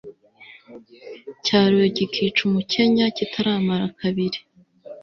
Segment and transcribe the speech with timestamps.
[1.45, 4.39] cyaroye kikica umukenya kitaramara kabiri